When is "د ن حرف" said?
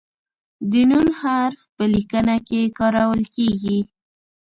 0.71-1.59